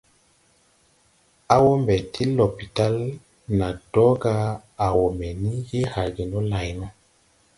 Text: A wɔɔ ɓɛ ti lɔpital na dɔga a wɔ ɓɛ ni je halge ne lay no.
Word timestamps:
A 1.53 1.55
wɔɔ 1.63 1.75
ɓɛ 1.85 1.95
ti 2.13 2.23
lɔpital 2.37 2.95
na 3.57 3.67
dɔga 3.91 4.33
a 4.85 4.87
wɔ 4.97 5.05
ɓɛ 5.17 5.27
ni 5.41 5.51
je 5.67 5.79
halge 5.93 6.23
ne 6.31 6.39
lay 6.51 6.69
no. 6.79 6.87